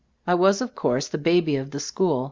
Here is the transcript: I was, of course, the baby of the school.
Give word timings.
I 0.25 0.33
was, 0.33 0.61
of 0.61 0.73
course, 0.73 1.07
the 1.09 1.19
baby 1.19 1.55
of 1.57 1.69
the 1.69 1.79
school. 1.79 2.19